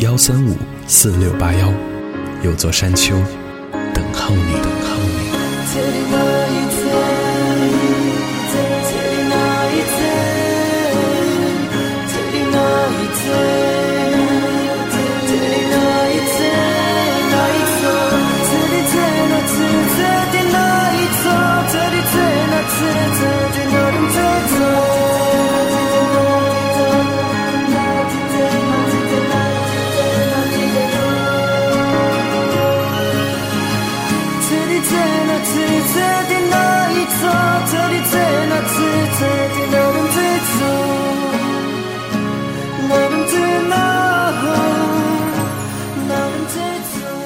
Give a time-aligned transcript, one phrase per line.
[0.00, 0.54] 幺三五
[0.86, 1.72] 四六八幺，
[2.42, 3.14] 有座山丘，
[3.94, 4.56] 等候你。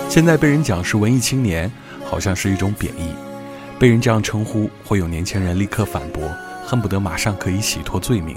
[0.09, 1.71] 现在被人讲是文艺青年，
[2.05, 3.09] 好像是一种贬义。
[3.79, 6.29] 被人这样称呼，会有年轻人立刻反驳，
[6.65, 8.37] 恨不得马上可以洗脱罪名。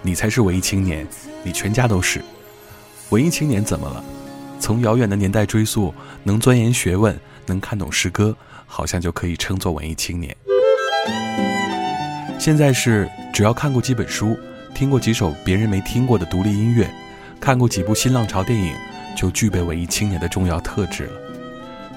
[0.00, 1.04] 你才是文艺青年，
[1.42, 2.22] 你全家都是。
[3.10, 4.02] 文艺青年怎么了？
[4.60, 8.34] 从遥远的年代追溯，能钻研学问，能看懂诗歌，
[8.64, 10.34] 好像就可以称作文艺青年。
[12.38, 14.38] 现在是只要看过几本书，
[14.72, 16.88] 听过几首别人没听过的独立音乐，
[17.40, 18.72] 看过几部新浪潮电影，
[19.16, 21.12] 就具备文艺青年的重要特质了。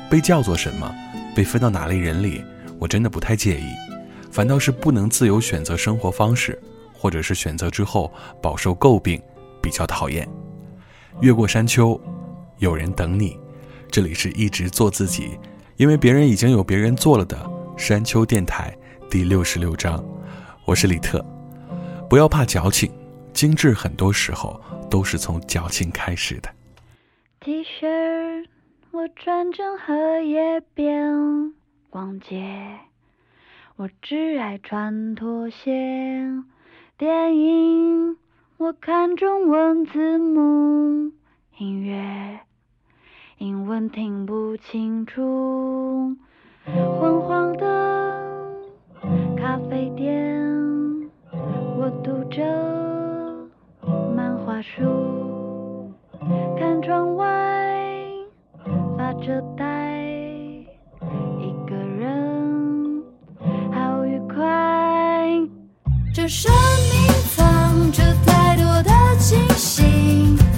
[0.10, 0.92] 被叫做什么，
[1.36, 2.44] 被分到哪类人里，
[2.80, 3.66] 我真的不太介意，
[4.32, 6.60] 反倒是不能自由选择生活方式，
[6.92, 9.22] 或者是选择之后饱受诟病，
[9.62, 10.28] 比较讨厌。
[11.20, 12.00] 越过山丘，
[12.58, 13.38] 有人等你。
[13.92, 15.38] 这里是一直做自己，
[15.78, 17.38] 因为别人已经有别人做了的
[17.78, 18.74] 山丘电台
[19.08, 20.04] 第六十六章。
[20.72, 21.22] 我是李特，
[22.10, 22.90] 不要怕矫情，
[23.34, 24.58] 精致很多时候
[24.90, 26.50] 都是从矫情开始的。
[27.42, 28.48] T 恤
[28.92, 31.54] 我穿成荷叶边，
[31.90, 32.66] 逛街
[33.76, 35.70] 我只爱穿拖鞋。
[36.98, 38.18] 电影
[38.56, 41.12] 我看中文字幕，
[41.58, 42.40] 音乐
[43.40, 46.16] 英文听不清楚，
[46.66, 48.21] 昏黄的。
[49.38, 50.46] 咖啡店，
[51.32, 52.44] 我读着
[54.16, 55.92] 漫画书，
[56.60, 57.26] 看窗外
[58.98, 60.02] 发着呆，
[61.40, 63.02] 一个人
[63.74, 64.38] 好愉快。
[66.14, 66.52] 这生
[66.92, 70.51] 命藏着太多的惊喜。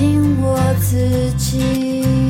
[0.00, 2.27] 信我自己。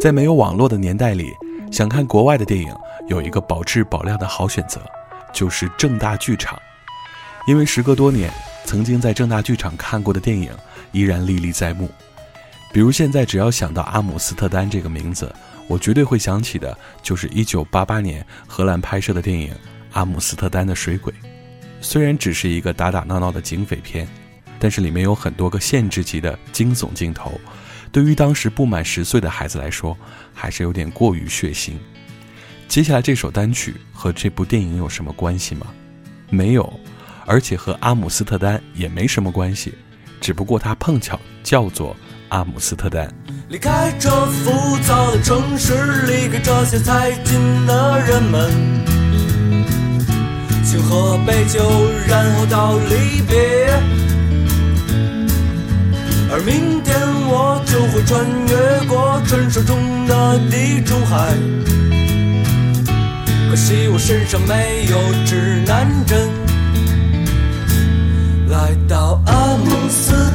[0.00, 1.34] 在没有网络的年代里，
[1.70, 2.74] 想看国外的电影，
[3.08, 4.80] 有一个保质保量的好选择，
[5.30, 6.58] 就是正大剧场。
[7.46, 8.32] 因为时隔多年，
[8.64, 10.50] 曾经在正大剧场看过的电影，
[10.92, 11.86] 依然历历在目。
[12.72, 15.30] 比如现在只要想到阿姆斯特丹这个名字，
[15.68, 19.52] 我绝对会想起的就是1988年荷兰拍摄的电影
[19.92, 21.12] 《阿姆斯特丹的水鬼》。
[21.82, 24.08] 虽然只是一个打打闹闹的警匪片，
[24.58, 27.38] 但是里面有很多个限制级的惊悚镜头。
[27.92, 29.96] 对于当时不满十岁的孩子来说，
[30.32, 31.72] 还是有点过于血腥。
[32.68, 35.66] 接下来这首单曲和这部电影有什么关系吗？
[36.28, 36.72] 没有，
[37.26, 39.74] 而且和阿姆斯特丹也没什么关系，
[40.20, 41.96] 只不过它碰巧叫做
[42.28, 43.12] 阿姆斯特丹。
[50.62, 51.60] 请喝杯酒，
[52.06, 53.66] 然后到离别。
[56.32, 57.09] 而明天
[57.64, 61.34] 就会穿越过传说中的地中海，
[63.50, 66.28] 可惜我身上没有指南针，
[68.48, 70.29] 来到阿姆斯。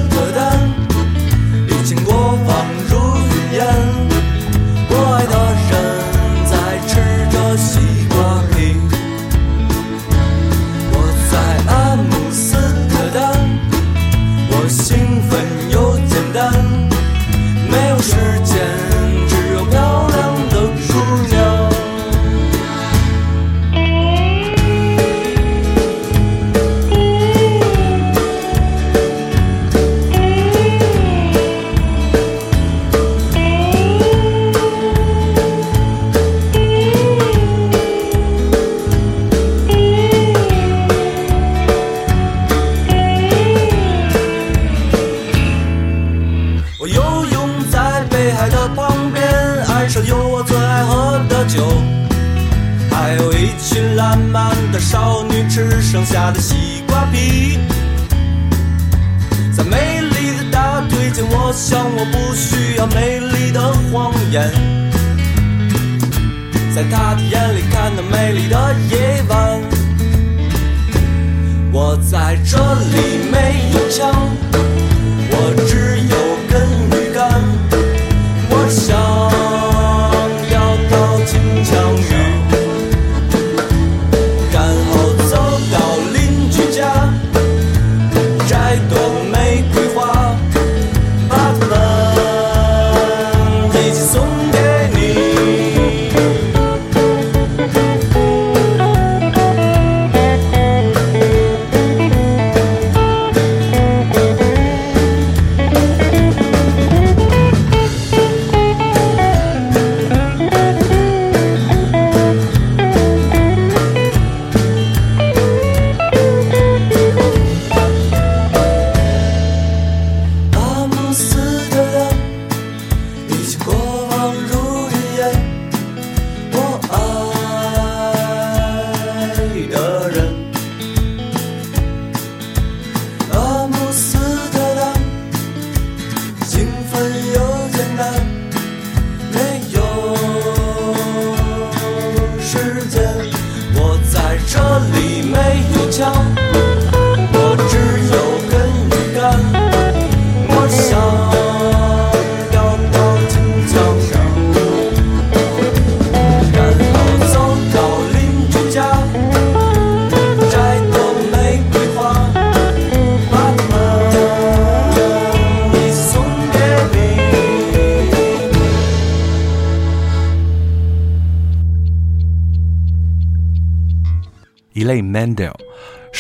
[56.06, 57.58] 下的西瓜皮，
[59.58, 61.26] 在美丽的大腿间。
[61.32, 63.60] 我想我不需要美丽的
[63.92, 64.48] 谎言，
[66.76, 69.62] 在他的眼里看到美丽的夜晚。
[71.72, 73.35] 我在这里。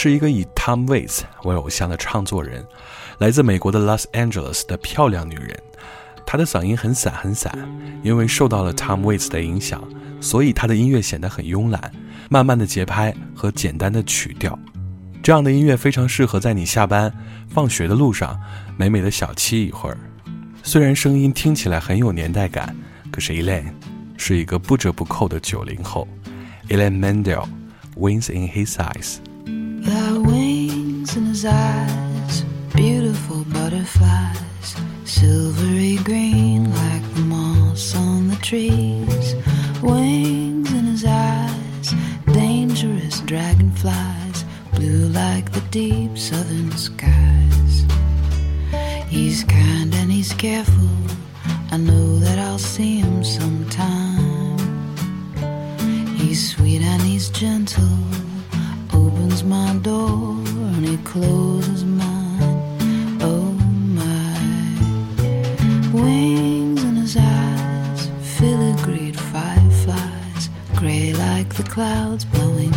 [0.08, 2.64] 是一个以 Tom Waits 为偶像的唱作人，
[3.18, 5.60] 来自美国的 Los Angeles 的漂亮女人。
[6.28, 7.52] 她的嗓音很散很散，
[8.04, 9.84] 因为受到了 Tom Waits 的影响，
[10.22, 11.92] 所以她的音乐显得很慵懒，
[12.30, 14.60] 慢慢的节拍和简单的曲调。
[15.24, 17.12] 这样的音乐非常适合在你下班、
[17.50, 18.40] 放学的路上，
[18.78, 19.98] 美美的小憩一会儿。
[20.62, 22.76] 虽然声音听起来很有年代感，
[23.12, 23.70] 可是 e l a i n e
[24.20, 26.08] 是一个不折不扣的九零后。
[26.68, 27.48] e l a i n e m e n d e l
[28.00, 29.16] wins in his eyes。
[29.86, 32.44] thy wings and his eyes,
[32.76, 34.74] beautiful butterflies,
[35.04, 39.36] silvery green like moss on the trees.
[39.84, 41.94] Wings in his eyes,
[42.34, 47.86] dangerous dragonflies, blue like the deep southern skies.
[49.08, 50.90] He's kind and he's careful.
[51.70, 54.58] I know that I'll see him sometime.
[56.16, 57.92] He's sweet and he's gentle
[58.94, 63.22] opens my door and he closes mine.
[63.22, 63.52] Oh
[63.98, 64.40] my,
[65.94, 72.74] wings in his eyes, filigreed fireflies, gray like the clouds blowing.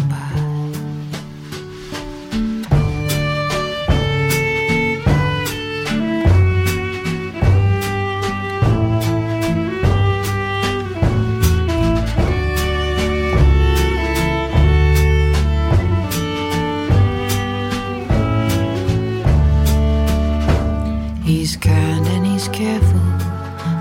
[22.65, 22.99] careful.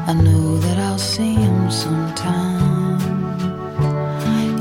[0.10, 3.00] I know that I'll see him sometime.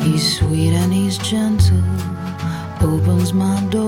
[0.04, 1.84] He's sweet and he's gentle,
[2.90, 3.85] opens my door.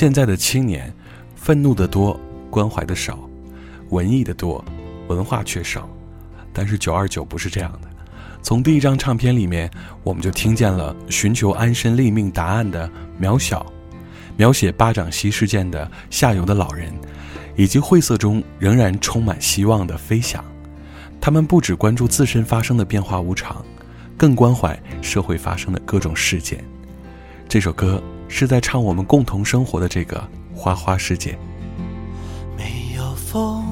[0.00, 0.90] 现在的青年，
[1.36, 3.16] 愤怒的多，关怀的少；
[3.90, 4.64] 文艺的多，
[5.08, 5.86] 文化却少。
[6.54, 7.88] 但是九二九不是这样的。
[8.40, 9.70] 从第一张唱片里面，
[10.02, 12.88] 我们就听见了寻求安身立命答案的
[13.20, 13.66] 渺小，
[14.38, 16.90] 描写巴掌溪事件的下游的老人，
[17.54, 20.42] 以及晦涩中仍然充满希望的飞翔。
[21.20, 23.62] 他们不只关注自身发生的变化无常，
[24.16, 26.64] 更关怀社会发生的各种事件。
[27.50, 28.02] 这首歌。
[28.30, 31.36] 是在唱我们共同生活的这个花花世界。
[32.56, 33.62] 没有风，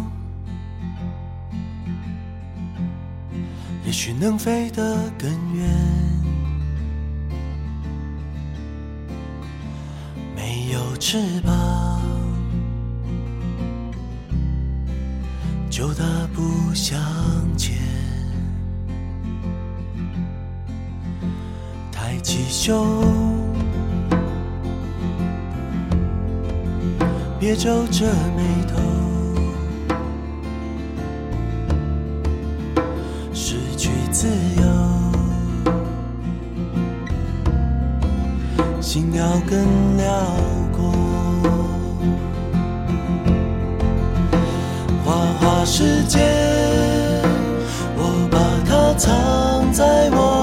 [3.87, 5.65] 也许能飞得更远；
[10.35, 12.03] 没有翅膀，
[15.71, 16.43] 就大步
[16.75, 16.99] 向
[17.57, 17.79] 前，
[21.93, 23.38] 抬起胸。
[27.51, 28.05] 别皱着
[28.37, 28.79] 眉头，
[33.33, 34.29] 失去自
[34.61, 34.65] 由，
[38.83, 40.13] 心要更辽
[40.77, 40.93] 阔。
[45.07, 46.19] 花花世界，
[47.97, 48.39] 我把
[48.71, 50.38] 它藏在我。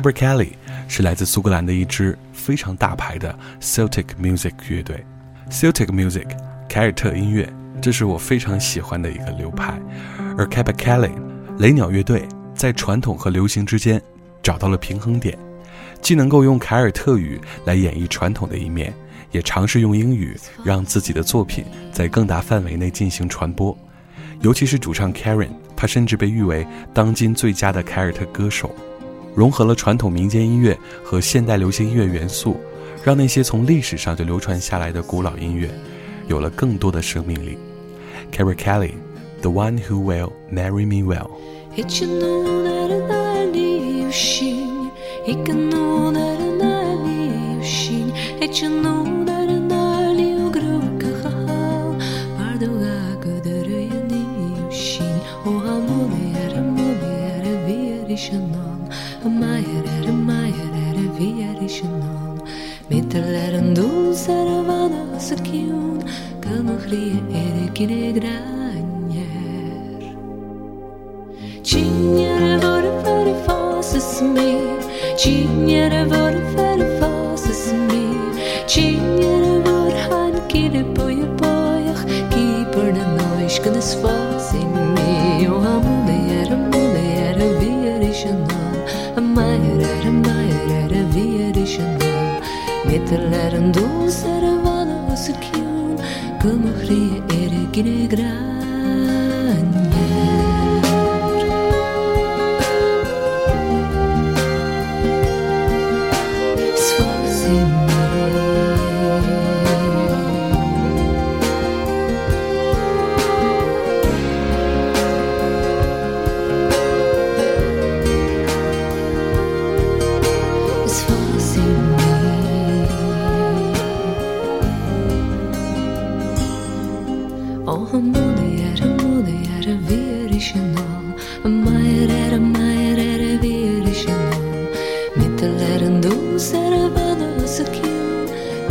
[0.00, 0.52] r e r Kelly
[0.88, 5.04] 是来自苏格兰的一支非常大牌的 Celtic Music 乐队。
[5.50, 6.26] Celtic Music，
[6.70, 7.50] 凯尔特音乐，
[7.82, 9.78] 这是我非常喜欢的一个流派。
[10.38, 11.10] 而 c a b a e r Kelly，
[11.58, 12.22] 雷鸟乐队，
[12.54, 14.00] 在传统和流行之间
[14.42, 15.36] 找到了平衡点，
[16.00, 18.94] 既能够用凯尔特语来演绎传统的一面，
[19.32, 20.34] 也尝试用英语
[20.64, 23.76] 让自己的作品在更大范围内进行传播。
[24.40, 28.74] 尤其是主唱 Karen，他甚至被誉为当今最佳的凯尔特歌手。
[29.40, 32.60] 融合了传统民间音乐和现代流行音乐元素，
[33.02, 35.66] 让那些从历史上就流传下来的古老音乐，
[36.28, 37.56] 有了更多的生命力。
[38.30, 42.28] c a r r i Kelly，the one who will marry me well。
[63.60, 66.04] În dulce răvană săchiun
[66.38, 70.12] Cămăhlie erechine granier
[71.60, 73.98] Cine vor fără față
[74.34, 74.56] mi
[75.16, 78.06] Cine vor fără față mi
[78.66, 84.56] Cine vor han kire poiach Chi ki per na când îți față
[84.94, 88.40] mi O amune era, amune era, vie rișană
[92.86, 93.39] era, era,
[97.82, 98.49] gré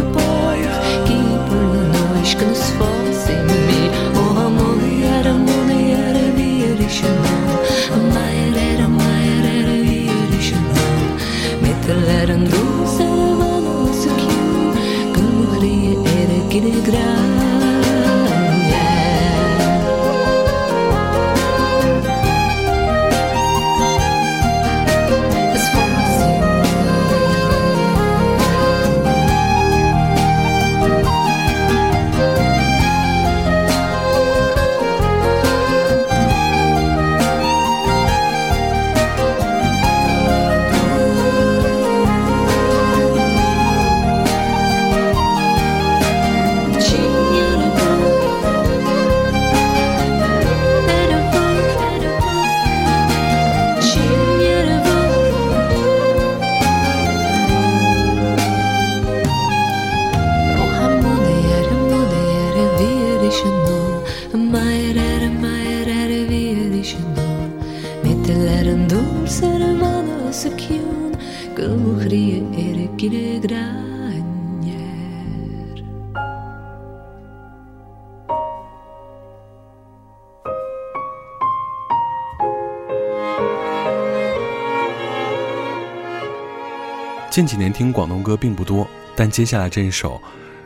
[87.37, 90.19] 近几年听广东歌并不多，但接下来这一首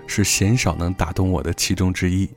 [0.08, 2.30] 是鲜少能打动我的其中之一。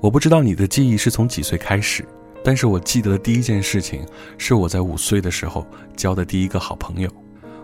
[0.00, 2.06] 我不知道你的记忆是从几岁开始，
[2.44, 4.06] 但是我记得第一件事情
[4.38, 7.10] 是我在五岁的时候交的第一个好朋友。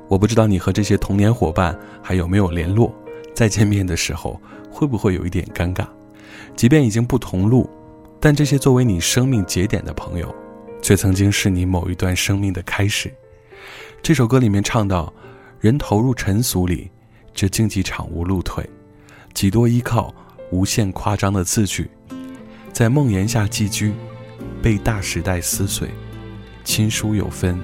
[0.08, 2.92] 我不知道你和这些童年伙伴还有没有联络，
[3.32, 5.86] 再见面的时候会不会有一点尴尬？
[6.56, 7.70] 即便已经不同路，
[8.18, 10.34] 但这些作为你生命节点的朋友，
[10.82, 13.14] 却曾经是你某一段生命的开始。
[14.02, 15.14] 这首歌里面唱到。
[15.60, 16.90] 人投入尘俗里，
[17.34, 18.66] 这竞技场无路退，
[19.34, 20.12] 几多依靠
[20.50, 21.88] 无限夸张的字句，
[22.72, 23.92] 在梦魇下寄居，
[24.62, 25.90] 被大时代撕碎，
[26.64, 27.60] 亲疏有分，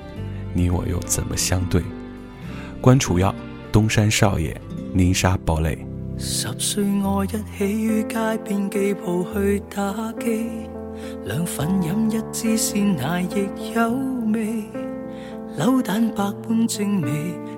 [0.53, 1.83] 你我又怎么相对？
[2.83, 3.35] 关楚耀，
[3.73, 4.55] 东山少爷，
[4.93, 5.87] 泥沙堡垒。
[6.19, 10.51] 十岁我一起于街边机铺去打机，
[11.25, 13.89] 两份饮一支鲜奶亦有
[14.35, 14.86] 味。
[15.59, 17.09] 扭蛋白般精美，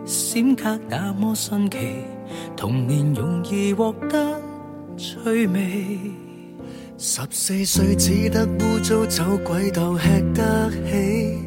[0.04, 1.78] 闪刻那么新奇，
[2.56, 4.40] 童年容易获得
[4.96, 5.98] 趣味。
[6.96, 11.38] 十四岁只得污糟酒鬼道吃得起，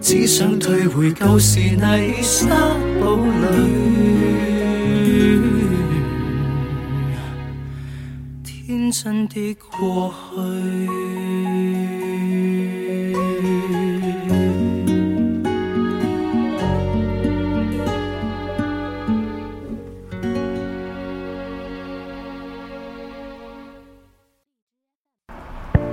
[0.00, 2.46] 只想退回旧时泥沙
[3.00, 4.51] 堡垒。
[8.92, 9.58] 的去。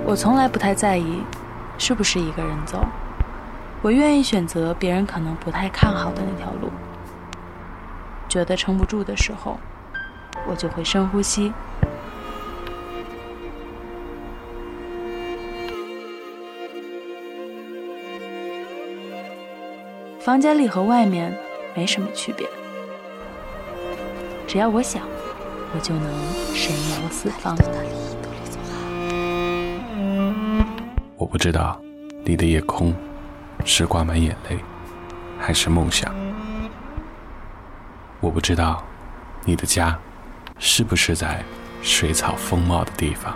[0.06, 1.22] 我从来不太在意
[1.78, 2.84] 是不是一个人走，
[3.80, 6.68] 我愿意选择别人可能不太看好的那条路。
[8.28, 9.58] 觉得撑不住的时候，
[10.48, 11.50] 我就会深呼吸。
[20.20, 21.32] 房间里和外面
[21.74, 22.46] 没什么区别，
[24.46, 25.00] 只要我想，
[25.74, 26.04] 我就能
[26.54, 27.56] 神游四方。
[31.16, 31.80] 我不知道
[32.22, 32.94] 你的夜空
[33.64, 34.58] 是挂满眼泪，
[35.38, 36.14] 还是梦想。
[38.20, 38.84] 我不知道
[39.46, 39.98] 你的家
[40.58, 41.42] 是不是在
[41.80, 43.34] 水草丰茂的地方。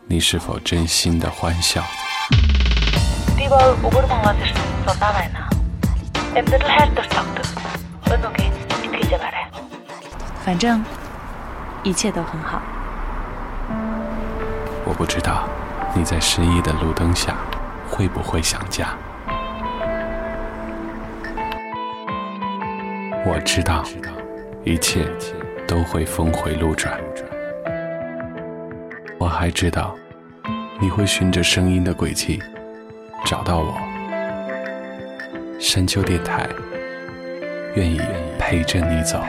[0.07, 1.83] 你是否真心的欢笑。
[10.45, 10.85] 反正
[11.83, 12.63] 一切都很好。
[14.85, 15.49] 我不知道
[15.97, 17.35] 你在失意的路灯下。
[17.93, 18.97] 会不会想家？
[23.27, 23.85] 我知道，
[24.65, 25.07] 一切
[25.69, 26.99] 都会峰回路转。
[29.19, 29.95] 我还知道，
[30.81, 32.43] 你会循着声音的轨迹
[33.27, 33.77] 找到我。
[35.61, 36.49] 山丘电台
[37.77, 38.01] 愿意
[38.39, 39.23] 陪着你走。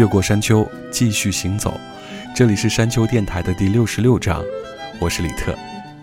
[0.00, 1.78] 越过山丘，继续行走。
[2.34, 4.42] 这里是山丘电台的第六十六章，
[4.98, 5.54] 我是李特。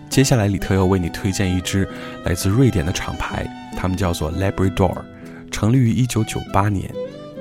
[0.08, 1.84] 接下来，李特要为你推荐一支
[2.24, 3.44] 来自瑞典的厂牌，
[3.76, 5.02] 他们叫做 Labrador，
[5.50, 6.88] 成立于一九九八年。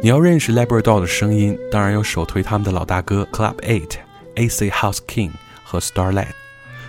[0.01, 3.91] 你要认识 Labrador 的声音，当然要首推他们的老大哥 Club Eight、
[4.35, 5.29] AC House King
[5.63, 6.25] 和 Starlet。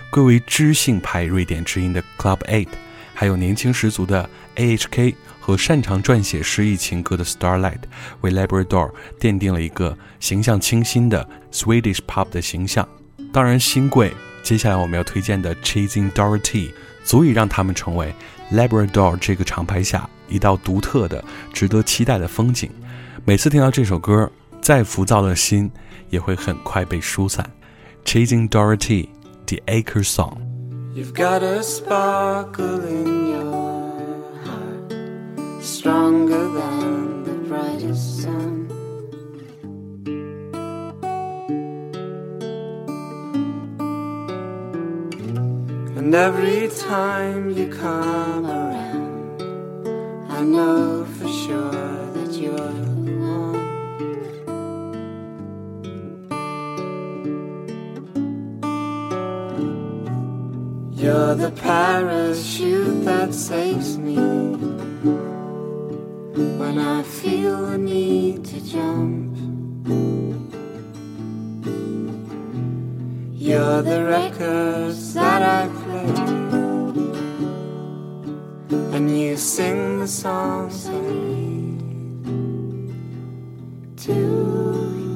[0.09, 2.69] 归为知性派瑞典之音的 Club Eight，
[3.13, 5.15] 还有年轻十足的 A H K。
[5.49, 7.79] 和擅长撰写诗意情歌的 Starlight
[8.21, 12.87] 为 Labrador 奠定了一个形象清新的 Swedish pop 的形象。
[13.33, 16.69] 当然，新贵接下来我们要推荐的 Chasing Dorothy
[17.03, 18.13] 足以让他们成为
[18.53, 22.69] Labrador 这个厂牌下一道独特的、值得期待的风景。
[23.25, 24.31] 每次听到这首歌，
[24.61, 25.67] 再浮躁的心
[26.11, 27.43] 也会很快被疏散。
[28.05, 29.07] Chasing Dorothy
[29.49, 30.45] e a c r e r Song。
[35.61, 38.55] stronger than the brightest sun.
[45.97, 49.41] And every time you come around,
[50.31, 53.59] I know for sure that you're the one.
[60.93, 64.09] You're the parachute that saves me
[66.57, 69.35] when I feel the need to jump.
[73.33, 76.25] You're the records that I play,
[78.95, 81.79] and you sing the songs I need
[84.05, 85.08] to.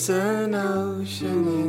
[0.00, 1.59] It's an ocean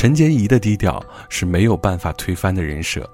[0.00, 3.06] 陈洁仪的低调是没有办法推翻的人设，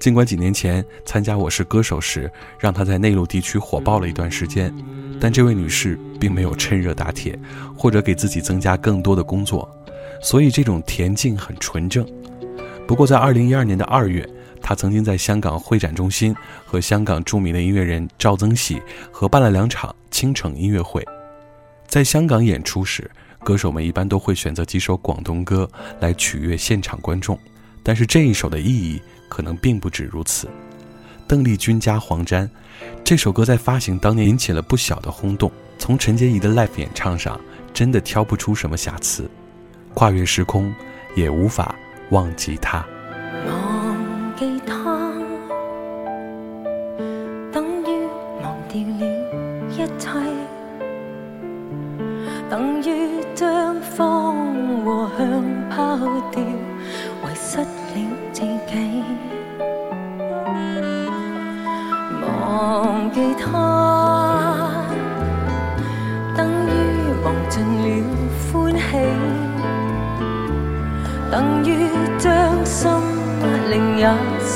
[0.00, 4.74] 尽管几年前参加《我是歌手》时，让她在内陆地区火爆了一段时间，
[5.20, 7.38] 但这位女士并没有趁热打铁，
[7.76, 9.70] 或者给自己增加更多的工作，
[10.22, 12.02] 所以这种恬静很纯正。
[12.88, 14.26] 不过，在二零一二年的二月，
[14.62, 18.80] 她曾经在香港会展中心和香港著名的音乐人赵增喜
[19.10, 21.04] 合办了两场倾城音乐会，
[21.88, 23.10] 在香港演出时。
[23.44, 25.68] 歌手们一般都会选择几首广东歌
[26.00, 27.38] 来取悦现场观众，
[27.82, 30.48] 但是这一首的意义可能并不止如此。
[31.26, 32.48] 邓丽君加黄沾，
[33.04, 35.50] 这首歌在发行当年引起了不小的轰动。
[35.78, 37.40] 从陈洁仪的 live 演唱上，
[37.74, 39.28] 真的挑不出什么瑕疵，
[39.94, 40.72] 跨越时空，
[41.16, 41.74] 也无法
[42.10, 42.86] 忘记他。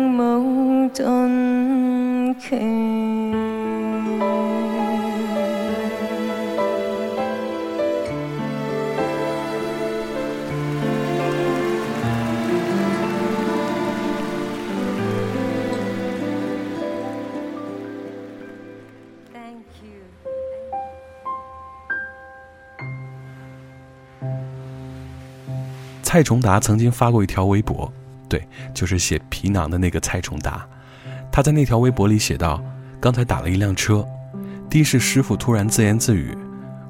[26.08, 27.92] 蔡崇达曾经发过一条微博，
[28.30, 28.42] 对，
[28.72, 30.66] 就是写《皮囊》的那个蔡崇达。
[31.30, 32.64] 他在那条微博里写道
[32.98, 34.02] ：“刚才打了一辆车，
[34.70, 36.34] 的士师傅突然自言自语：‘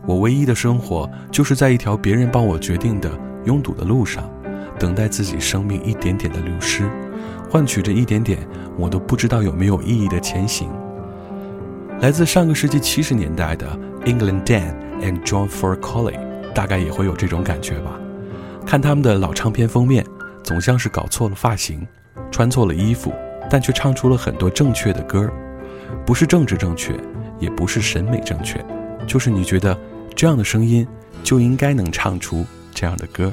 [0.07, 3.11] 我唯一的生活就是在一条别人帮我决定的
[3.45, 4.23] 拥堵的路上，
[4.79, 6.89] 等待自己生命一点点的流失，
[7.51, 8.39] 换取着一点点
[8.79, 10.71] 我都不知道有没有意义的前行。’”
[12.01, 13.67] 来自上个世纪七十年代的
[14.05, 16.17] England Dan and John For Colly，
[16.55, 17.99] 大概也会有这种感觉吧。
[18.69, 20.05] 看他们的老唱片封面，
[20.45, 21.89] 总像是搞错了发型，
[22.31, 23.15] 穿错了衣服，
[23.49, 25.33] 但却唱出了很多正确的歌儿。
[26.05, 26.95] 不是政治正确，
[27.41, 28.63] 也不是审美正确，
[29.07, 29.75] 就是你觉得
[30.15, 30.87] 这样的声音
[31.25, 32.45] 就应该能唱出
[32.75, 33.33] 这样的歌。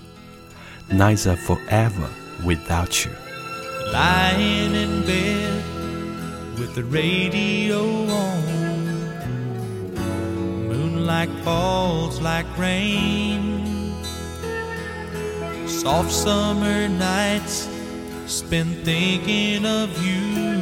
[0.90, 2.06] Neither forever
[2.42, 3.12] without you.
[15.84, 17.68] Soft summer nights
[18.28, 20.58] spent thinking of you.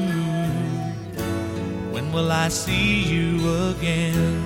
[1.93, 3.29] When will I see you
[3.69, 4.41] again?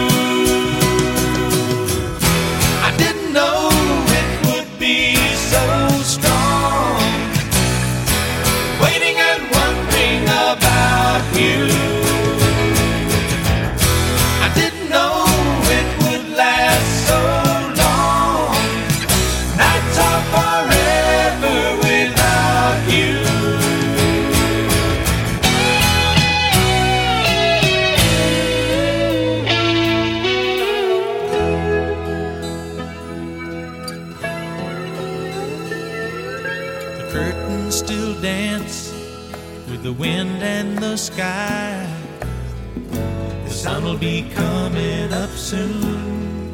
[45.55, 46.51] soon.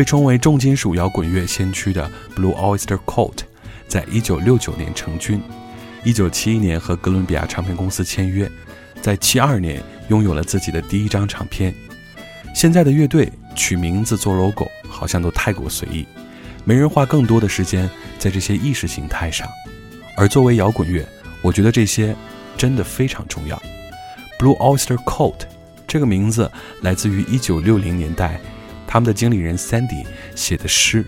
[0.00, 3.40] 被称为重金属摇滚乐先驱的 Blue Oyster Cult，
[3.86, 5.42] 在1969年成军
[6.06, 8.50] ，1971年和哥伦比亚唱片公司签约，
[9.02, 11.74] 在72年拥有了自己的第一张唱片。
[12.54, 16.06] 现在的乐队取名字做 logo，好像都太过随意，
[16.64, 17.86] 没人花更多的时间
[18.18, 19.46] 在这些意识形态上。
[20.16, 21.06] 而作为摇滚乐，
[21.42, 22.16] 我觉得这些
[22.56, 23.62] 真的非常重要。
[24.38, 25.42] Blue Oyster Cult
[25.86, 28.40] 这个名字来自于1960年代。
[28.90, 31.06] 他们的经理人 Sandy 写的诗，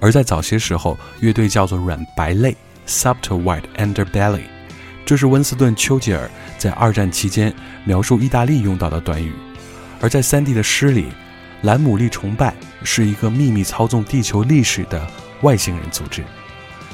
[0.00, 2.56] 而在早些时候，乐队叫做软白类
[2.86, 4.42] s u b t l e White Underbelly），
[5.04, 7.52] 这是温斯顿·丘吉尔在二战期间
[7.84, 9.32] 描述意大利用到的短语。
[10.00, 11.08] 而在 Sandy 的诗里，
[11.62, 12.54] 兰姆利崇拜
[12.84, 15.04] 是一个秘密操纵地球历史的
[15.42, 16.22] 外星人组织。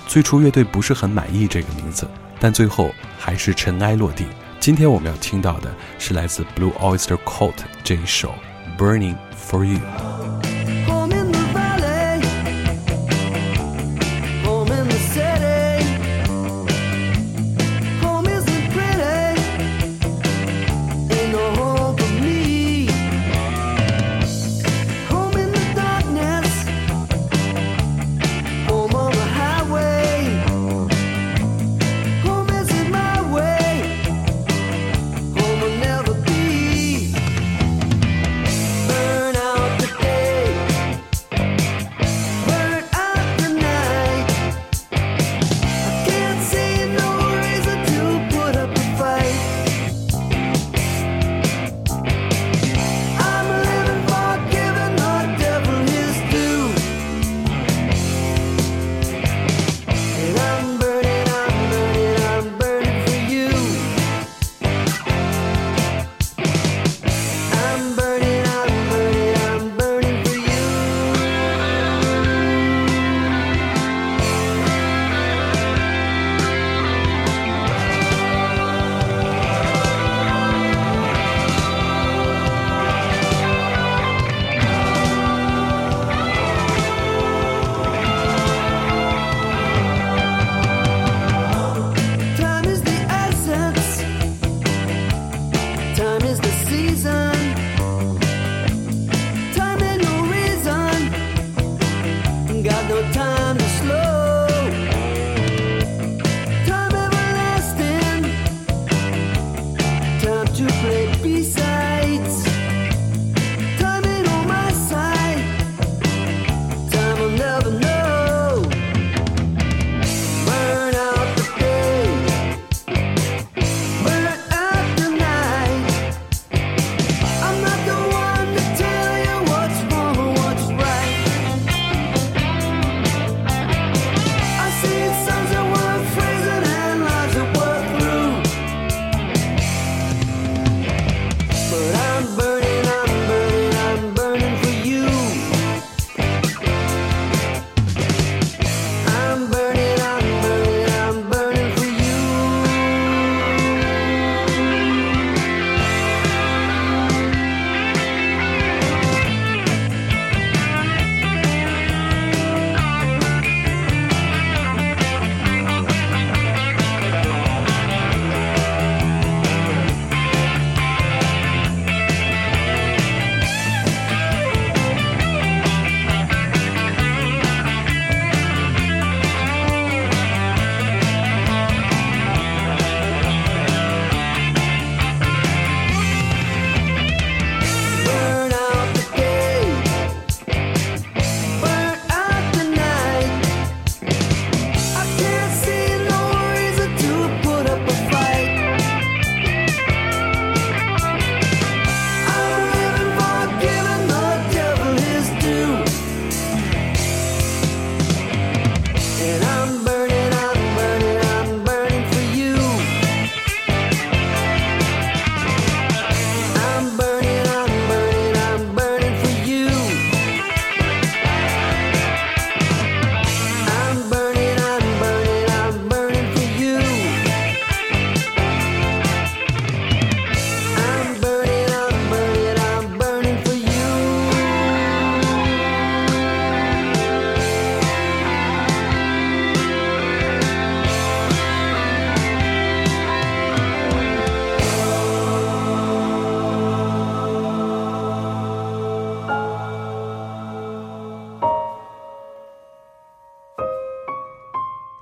[0.06, 2.08] 最初乐队不是很满意这个名字，
[2.40, 4.26] 但最后还是尘埃落定。
[4.60, 7.54] 今天我们要听到的是来自 Blue Oyster Cult
[7.84, 8.32] 这一首
[8.82, 9.14] 《Burning》。
[9.46, 9.78] for you.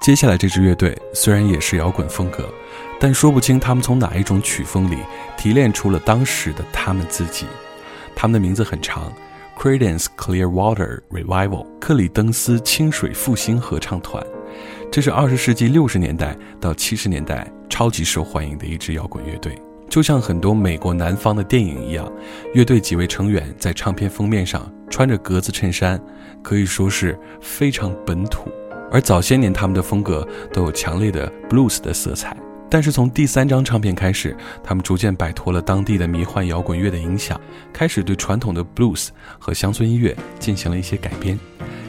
[0.05, 2.46] 接下来这支乐队虽然也是摇滚风格，
[3.00, 4.98] 但说不清他们从哪一种曲风里
[5.38, 7.46] 提炼出了当时的他们自己。
[8.14, 9.11] 他们的名字很长
[9.59, 14.22] c r e d e n c e Clearwater Revival，克里登斯清水复兴合唱团。
[14.92, 22.07] 这是二十世纪六十年代到七十年代超级受欢迎的一支摇滚乐队，就像很多美国南方的电影一样。
[22.52, 25.98] 乐队几位成员在唱片封面上穿着格子衬衫，
[26.42, 28.50] 可以说是非常本土。
[28.95, 32.34] 而早些年，他们的风格都有强烈的 blues 的色彩。
[32.70, 37.38] 但是从第三张唱片开始，他们逐渐摆脱了当地的迷幻摇滚乐的影响，
[37.72, 41.36] 开始对传统的 blues 和乡村音乐进行了一些改编。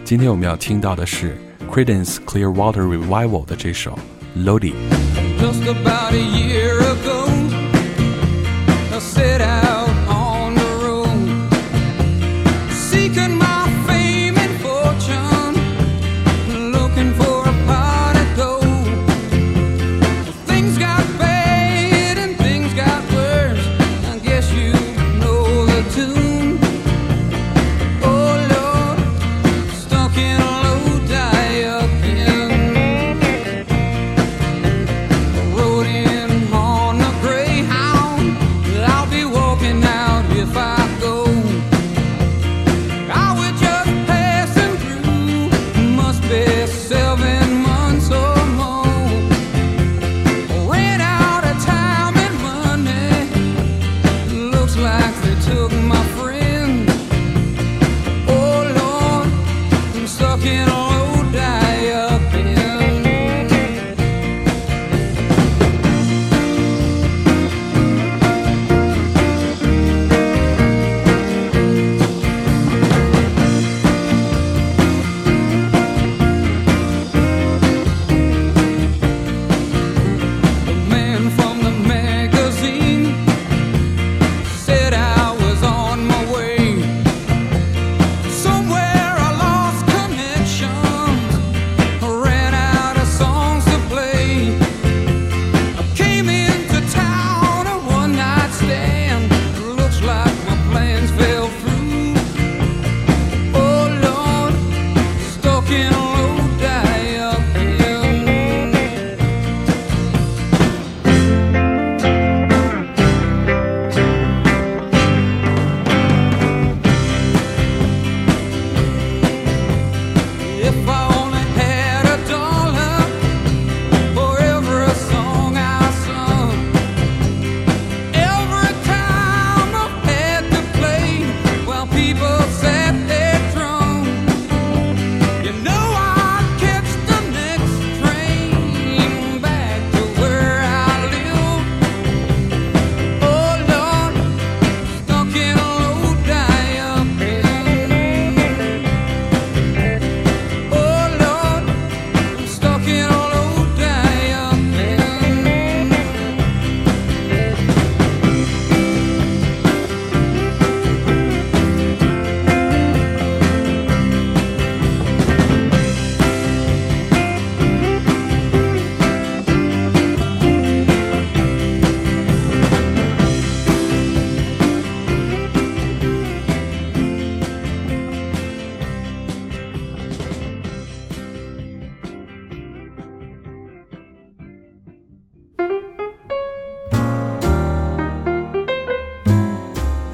[0.03, 1.37] 今天我们要听到的是
[1.71, 3.95] c r e d e n c e Clearwater Revival 的这首
[4.43, 4.73] 《Lodi》。
[5.39, 7.34] Just about a year ago,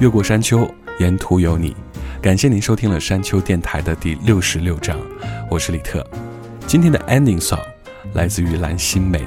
[0.02, 1.76] 越过山丘，沿途有你。
[2.20, 4.98] 感谢您收听了山丘电台的第六十六章，
[5.48, 6.04] 我是李特。
[6.66, 7.60] 今天的 ending song
[8.12, 9.20] 来自于蓝心湄。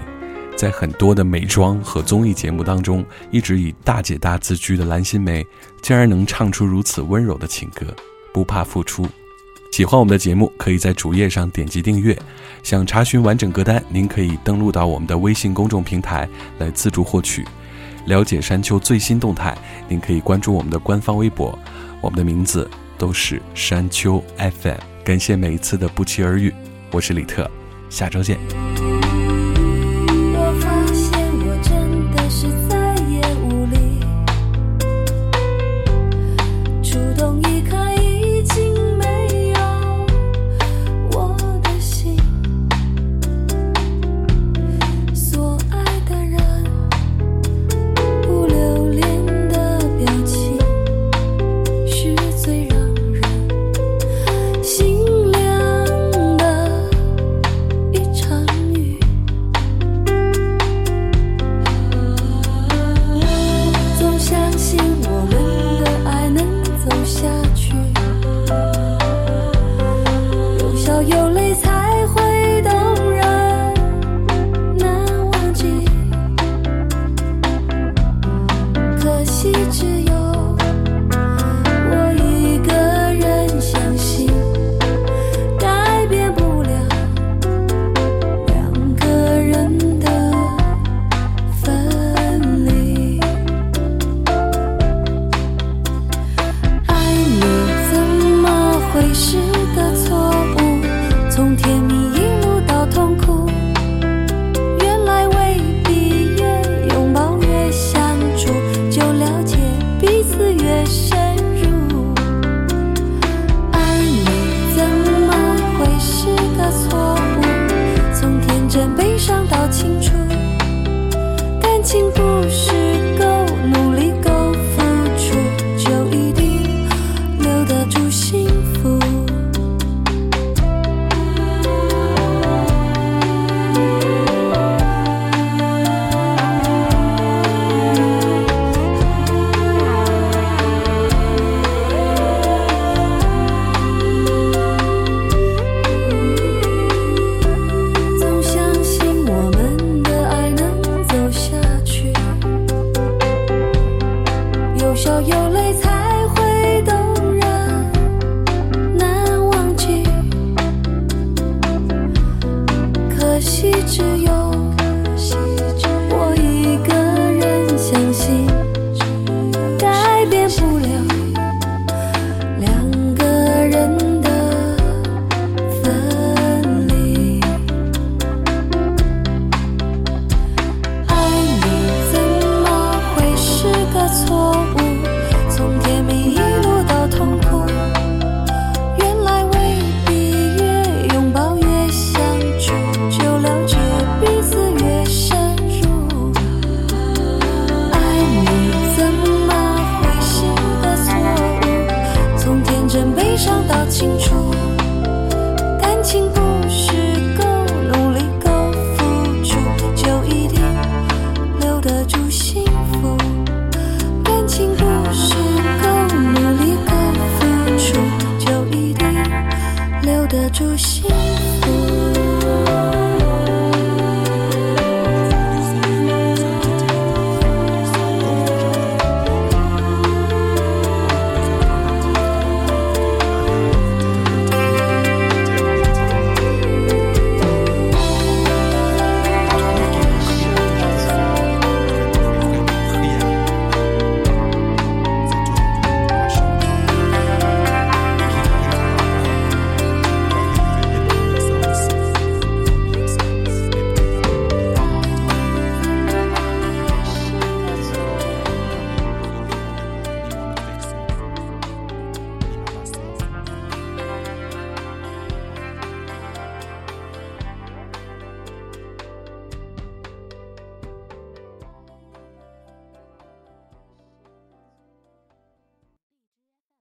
[0.57, 5.41] 在很多的美妆和综艺节目当中，一直以大姐大自居的蓝心湄，
[5.82, 7.86] 竟然能唱出如此温柔的情歌，
[8.34, 9.07] 不怕付出。
[9.71, 12.13] 喜欢我们的节目，可以在主页上点击订阅。
[12.63, 16.28] 想查询完整歌单，您可以登录到我们的微信公众平台
[16.59, 17.45] 来自助获取。
[18.06, 19.56] 了解山丘最新动态，
[19.88, 21.58] 您可以关注我们的官方微博，
[22.01, 24.80] 我们的名字都是山丘 FM。
[25.03, 26.53] 感谢每一次的不期而遇，
[26.91, 27.49] 我是李特，
[27.89, 28.94] 下周见。